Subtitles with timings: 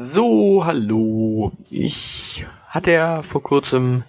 [0.00, 1.50] So, hallo.
[1.70, 4.04] Ich hatte ja vor kurzem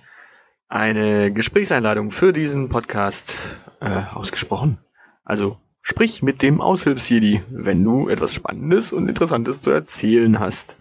[0.67, 3.33] eine Gesprächseinladung für diesen Podcast
[3.79, 4.77] äh, ausgesprochen.
[5.23, 10.77] Also sprich mit dem Aushilfsjedi, wenn du etwas Spannendes und Interessantes zu erzählen hast.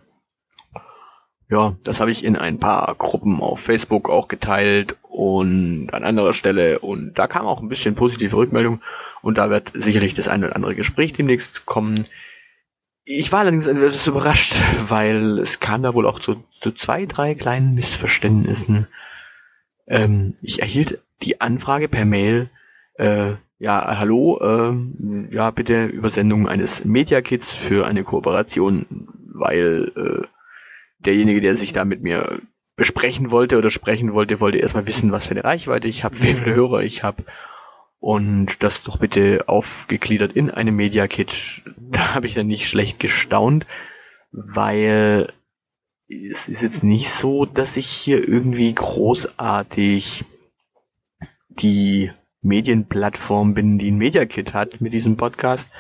[1.48, 6.34] Ja, das habe ich in ein paar Gruppen auf Facebook auch geteilt und an anderer
[6.34, 8.82] Stelle und da kam auch ein bisschen positive Rückmeldung
[9.23, 12.06] und da wird sicherlich das ein oder andere Gespräch demnächst kommen.
[13.10, 14.54] Ich war allerdings etwas überrascht,
[14.88, 18.86] weil es kam da wohl auch zu, zu zwei, drei kleinen Missverständnissen.
[19.86, 22.50] Ähm, ich erhielt die Anfrage per Mail,
[22.98, 28.84] äh, ja, hallo, äh, ja, bitte Übersendung eines Media Kits für eine Kooperation,
[29.32, 30.26] weil äh,
[30.98, 32.43] derjenige, der sich da mit mir
[32.76, 36.34] besprechen wollte oder sprechen wollte, wollte erstmal wissen, was für eine Reichweite ich habe, wie
[36.34, 37.24] viele Hörer ich habe
[38.01, 41.63] und das doch bitte aufgegliedert in eine Media Kit.
[41.77, 43.66] Da habe ich dann nicht schlecht gestaunt,
[44.30, 45.32] weil
[46.09, 50.24] es ist jetzt nicht so, dass ich hier irgendwie großartig
[51.49, 55.71] die Medienplattform bin, die ein Media Kit hat mit diesem Podcast.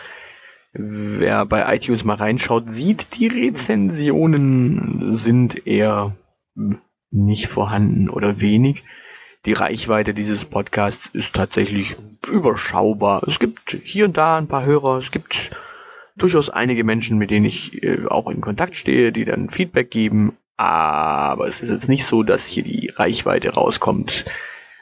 [0.72, 6.16] Wer bei iTunes mal reinschaut, sieht, die Rezensionen sind eher
[7.10, 8.84] nicht vorhanden oder wenig
[9.46, 13.22] die Reichweite dieses Podcasts ist tatsächlich überschaubar.
[13.26, 15.50] Es gibt hier und da ein paar Hörer, es gibt
[16.16, 20.36] durchaus einige Menschen, mit denen ich äh, auch in Kontakt stehe, die dann Feedback geben,
[20.56, 24.24] aber es ist jetzt nicht so, dass hier die Reichweite rauskommt,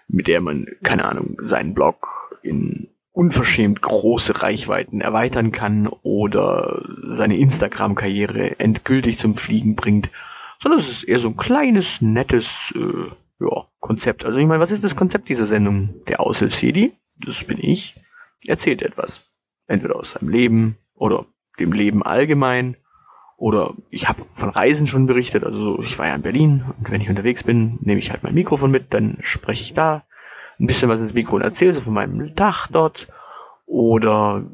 [0.09, 7.37] mit der man, keine Ahnung, seinen Blog in unverschämt große Reichweiten erweitern kann oder seine
[7.37, 10.11] Instagram-Karriere endgültig zum Fliegen bringt,
[10.59, 14.25] sondern es ist eher so ein kleines, nettes äh, ja, Konzept.
[14.25, 16.05] Also ich meine, was ist das Konzept dieser Sendung?
[16.07, 16.93] Der Aushilfsjedi,
[17.25, 18.01] das bin ich,
[18.47, 19.25] erzählt etwas.
[19.67, 21.27] Entweder aus seinem Leben oder
[21.59, 22.77] dem Leben allgemein.
[23.37, 27.03] Oder ich habe von Reisen schon berichtet, also ich war ja in Berlin und wenn
[27.03, 30.05] ich unterwegs bin, nehme ich halt mein Mikrofon mit, dann spreche ich da
[30.59, 33.09] ein bisschen was ins Mikro und erzähle so von meinem Tag dort.
[33.67, 34.45] Oder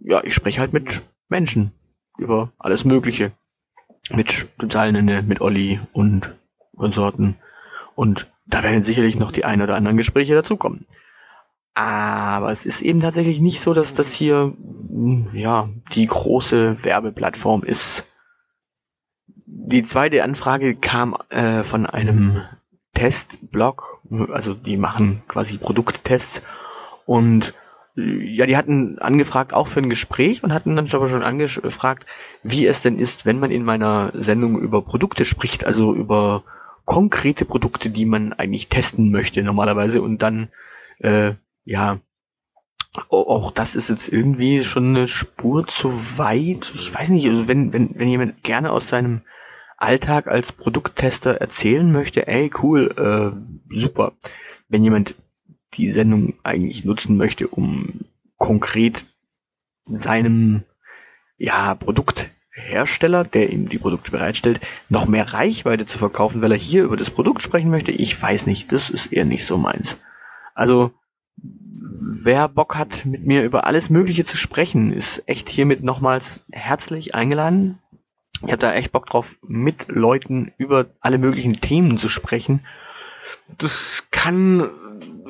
[0.00, 1.72] ja, ich spreche halt mit Menschen
[2.18, 3.30] über alles Mögliche.
[4.10, 6.34] Mit Totalnende, mit Olli und
[6.76, 7.36] Konsorten.
[7.94, 10.86] Und da werden sicherlich noch die ein oder anderen Gespräche dazukommen.
[11.74, 14.52] Aber es ist eben tatsächlich nicht so, dass das hier,
[15.32, 18.04] ja, die große Werbeplattform ist.
[19.46, 22.42] Die zweite Anfrage kam äh, von einem
[22.94, 24.00] Testblog,
[24.32, 26.42] also die machen quasi Produkttests
[27.06, 27.54] und
[27.94, 32.06] ja, die hatten angefragt auch für ein Gespräch und hatten dann aber schon angefragt,
[32.42, 36.42] wie es denn ist, wenn man in meiner Sendung über Produkte spricht, also über
[36.84, 40.48] konkrete Produkte, die man eigentlich testen möchte normalerweise und dann,
[40.98, 41.34] äh,
[41.64, 42.00] ja,
[43.08, 46.72] auch das ist jetzt irgendwie schon eine Spur zu weit.
[46.74, 49.22] Ich weiß nicht, also wenn, wenn, wenn jemand gerne aus seinem
[49.78, 54.12] Alltag als Produkttester erzählen möchte, ey, cool, äh, super.
[54.68, 55.14] Wenn jemand
[55.74, 58.00] die Sendung eigentlich nutzen möchte, um
[58.36, 59.04] konkret
[59.84, 60.64] seinem
[61.38, 66.58] ja, Produkt Hersteller, der ihm die Produkte bereitstellt, noch mehr Reichweite zu verkaufen, weil er
[66.58, 69.96] hier über das Produkt sprechen möchte, ich weiß nicht, das ist eher nicht so meins.
[70.54, 70.92] Also,
[71.36, 77.14] wer Bock hat, mit mir über alles Mögliche zu sprechen, ist echt hiermit nochmals herzlich
[77.14, 77.78] eingeladen.
[78.44, 82.66] Ich habe da echt Bock drauf, mit Leuten über alle möglichen Themen zu sprechen.
[83.56, 84.68] Das kann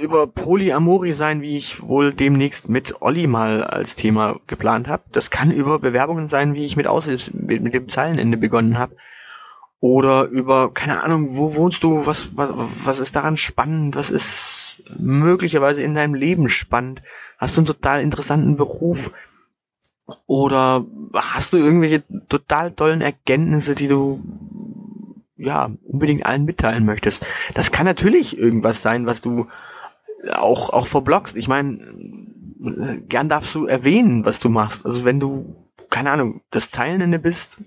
[0.03, 5.05] über Polyamori sein, wie ich wohl demnächst mit Olli mal als Thema geplant habe.
[5.13, 8.97] Das kann über Bewerbungen sein, wie ich mit, Aushilfs mit, mit dem Zeilenende begonnen habe.
[9.79, 12.51] Oder über, keine Ahnung, wo wohnst du, was, was,
[12.85, 17.03] was ist daran spannend, was ist möglicherweise in deinem Leben spannend?
[17.39, 19.13] Hast du einen total interessanten Beruf?
[20.27, 24.21] Oder hast du irgendwelche total tollen Erkenntnisse, die du
[25.37, 27.25] ja unbedingt allen mitteilen möchtest?
[27.55, 29.47] Das kann natürlich irgendwas sein, was du
[30.31, 31.37] auch, auch verblockst.
[31.37, 31.81] Ich meine,
[33.09, 34.85] gern darfst du erwähnen, was du machst.
[34.85, 35.55] Also wenn du,
[35.91, 37.59] keine Ahnung, das Zeilenende bist,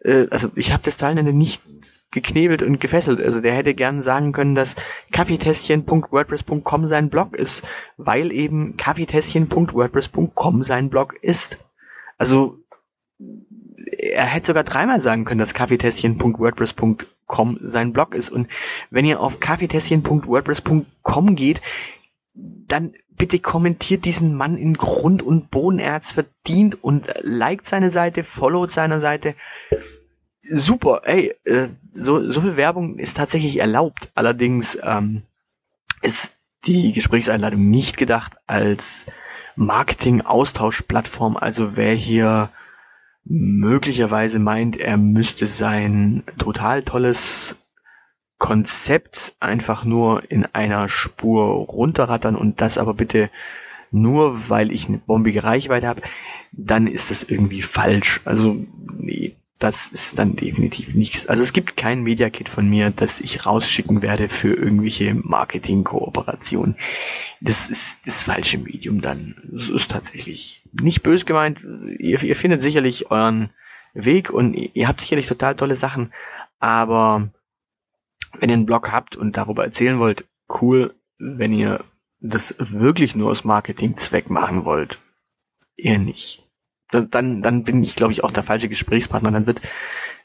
[0.00, 1.62] äh, also ich habe das Zeilenende nicht
[2.10, 3.20] geknebelt und gefesselt.
[3.20, 4.76] Also der hätte gern sagen können, dass
[5.12, 7.64] kaffeetässchen.wordpress.com sein Blog ist,
[7.96, 11.58] weil eben kaffeetässchen.wordpress.com sein Blog ist.
[12.16, 12.58] Also
[13.76, 18.30] er hätte sogar dreimal sagen können, dass kaffeetässchen.wordpress.com sein Blog ist.
[18.30, 18.48] Und
[18.90, 21.60] wenn ihr auf kaffeetässchen.wordpress.com geht,
[22.34, 25.78] dann bitte kommentiert diesen Mann in Grund und Boden.
[25.78, 29.34] Er hat's verdient und liked seine Seite, followt seine Seite.
[30.42, 34.10] Super, ey, äh, so, so viel Werbung ist tatsächlich erlaubt.
[34.14, 35.22] Allerdings ähm,
[36.02, 36.34] ist
[36.66, 39.06] die Gesprächseinladung nicht gedacht als
[39.56, 41.36] Marketing-Austauschplattform.
[41.36, 42.50] Also wer hier
[43.28, 47.56] möglicherweise meint, er müsste sein total tolles
[48.38, 53.30] Konzept einfach nur in einer Spur runterrattern und das aber bitte
[53.90, 56.02] nur, weil ich eine bombige Reichweite habe,
[56.52, 58.20] dann ist das irgendwie falsch.
[58.24, 58.64] Also
[58.98, 61.26] nee, das ist dann definitiv nichts.
[61.26, 66.76] Also es gibt kein Media Kit von mir, das ich rausschicken werde für irgendwelche Marketing-Kooperationen.
[67.40, 69.36] Das ist das falsche Medium dann.
[69.44, 71.60] Das ist tatsächlich nicht bös gemeint.
[71.98, 73.50] Ihr, ihr findet sicherlich euren
[73.94, 76.12] Weg und ihr habt sicherlich total tolle Sachen,
[76.58, 77.30] aber
[78.38, 80.26] wenn ihr einen Blog habt und darüber erzählen wollt,
[80.60, 81.82] cool, wenn ihr
[82.20, 84.98] das wirklich nur aus Marketingzweck machen wollt,
[85.76, 86.45] eher nicht
[86.90, 89.30] dann, dann bin ich, glaube ich, auch der falsche Gesprächspartner.
[89.30, 89.60] Dann wird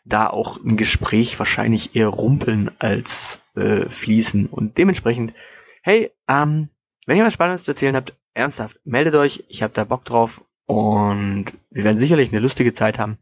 [0.06, 4.48] da auch ein Gespräch wahrscheinlich eher rumpeln als äh, fließen.
[4.48, 5.34] Und dementsprechend,
[5.82, 6.70] hey, ähm,
[7.06, 9.44] wenn ihr was Spannendes zu erzählen habt, ernsthaft, meldet euch.
[9.48, 13.18] Ich habe da Bock drauf und wir werden sicherlich eine lustige Zeit haben.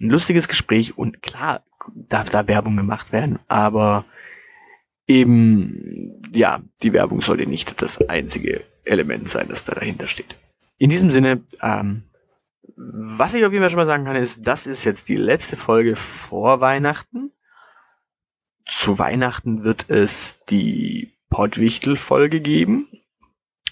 [0.00, 1.62] Ein lustiges Gespräch und klar
[1.94, 4.04] darf da Werbung gemacht werden, aber
[5.06, 10.36] eben, ja, die Werbung sollte nicht das einzige Element sein, das da dahinter steht.
[10.78, 12.04] In diesem Sinne, ähm,
[12.90, 15.56] was ich auf jeden Fall schon mal sagen kann, ist, das ist jetzt die letzte
[15.56, 17.30] Folge vor Weihnachten.
[18.66, 22.88] Zu Weihnachten wird es die Pottwichtel-Folge geben,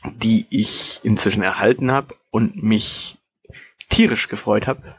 [0.04, 3.18] die ich inzwischen erhalten habe und mich
[3.88, 4.94] tierisch gefreut habe,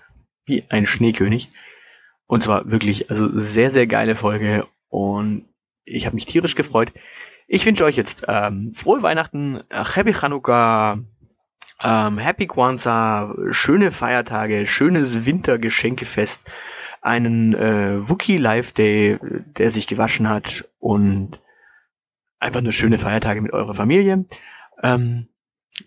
[0.46, 1.50] wie ein Schneekönig.
[2.28, 5.46] Und zwar wirklich, also sehr, sehr geile Folge und
[5.86, 6.92] ich habe mich tierisch gefreut.
[7.48, 11.00] Ich wünsche euch jetzt ähm, frohe Weihnachten, Happy Chanukah,
[11.84, 16.50] ähm, Happy Kwanzaa, schöne Feiertage, schönes Wintergeschenkefest,
[17.02, 21.42] einen äh, Wookie Live Day, der sich gewaschen hat und
[22.40, 24.26] einfach nur schöne Feiertage mit eurer Familie.
[24.84, 25.28] Ähm,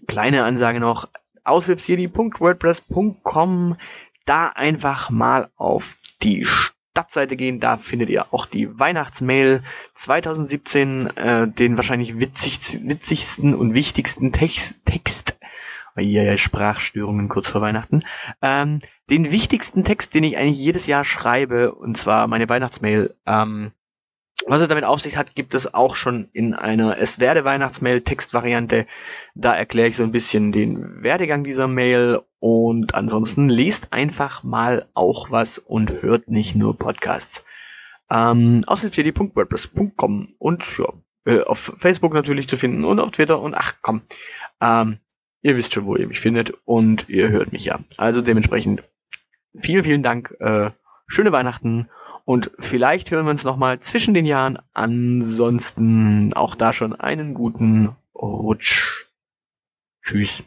[0.06, 1.08] kleine Ansage noch,
[1.44, 3.76] aushilfsjedi.wordpress.com,
[4.24, 9.62] da einfach mal auf die Stadtseite gehen, da findet ihr auch die Weihnachtsmail
[9.94, 15.36] 2017, äh, den wahrscheinlich witzig, witzigsten und wichtigsten Text, Text
[15.96, 18.04] ja, Sprachstörungen kurz vor Weihnachten.
[18.42, 18.80] Ähm,
[19.10, 23.72] den wichtigsten Text, den ich eigentlich jedes Jahr schreibe, und zwar meine Weihnachtsmail, ähm,
[24.46, 28.00] was es damit auf sich hat, gibt es auch schon in einer Es werde Weihnachtsmail
[28.00, 28.86] Textvariante.
[29.34, 34.88] Da erkläre ich so ein bisschen den Werdegang dieser Mail und ansonsten lest einfach mal
[34.92, 37.44] auch was und hört nicht nur Podcasts.
[38.10, 40.92] Ähm, außerdem.wordpress.com und ja,
[41.26, 44.02] äh, auf Facebook natürlich zu finden und auf Twitter und ach komm,
[44.60, 44.98] ähm,
[45.44, 47.78] Ihr wisst schon, wo ihr mich findet und ihr hört mich ja.
[47.98, 48.82] Also dementsprechend
[49.54, 50.34] vielen, vielen Dank.
[50.40, 50.70] Äh,
[51.06, 51.90] schöne Weihnachten
[52.24, 54.58] und vielleicht hören wir uns nochmal zwischen den Jahren.
[54.72, 59.04] Ansonsten auch da schon einen guten Rutsch.
[60.02, 60.42] Tschüss.